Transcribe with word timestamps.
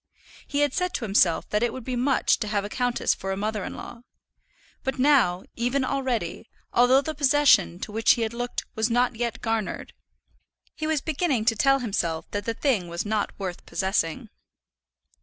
He 0.47 0.61
had 0.61 0.73
said 0.73 0.95
to 0.95 1.05
himself 1.05 1.47
that 1.51 1.61
it 1.61 1.71
would 1.71 1.83
be 1.83 1.95
much 1.95 2.39
to 2.39 2.47
have 2.47 2.65
a 2.65 2.69
countess 2.69 3.13
for 3.13 3.31
a 3.31 3.37
mother 3.37 3.63
in 3.63 3.75
law; 3.75 4.01
but 4.83 4.97
now, 4.97 5.43
even 5.55 5.85
already, 5.85 6.49
although 6.73 7.01
the 7.01 7.13
possession 7.13 7.77
to 7.81 7.91
which 7.91 8.13
he 8.13 8.23
had 8.23 8.33
looked 8.33 8.65
was 8.73 8.89
not 8.89 9.15
yet 9.15 9.41
garnered, 9.43 9.93
he 10.73 10.87
was 10.87 11.01
beginning 11.01 11.45
to 11.45 11.55
tell 11.55 11.77
himself 11.77 12.25
that 12.31 12.45
the 12.45 12.55
thing 12.55 12.87
was 12.87 13.05
not 13.05 13.31
worth 13.37 13.63
possessing. 13.67 14.29